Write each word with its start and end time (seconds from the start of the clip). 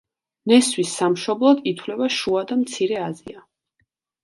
ნესვის 0.51 0.93
სამშობლოდ 1.01 1.61
ითვლება 1.73 2.09
შუა 2.17 2.43
და 2.55 2.59
მცირე 2.65 3.01
აზია. 3.11 3.47